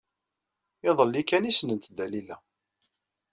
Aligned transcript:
Iḍelli 0.89 1.23
kan 1.23 1.47
ay 1.47 1.53
ssnent 1.55 1.91
Dalila. 1.97 2.37